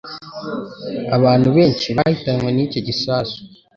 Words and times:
Abantu 1.17 1.49
benshi 1.57 1.87
bahitanywe 1.97 2.49
nicyo 2.53 2.79
gisasu. 2.87 3.39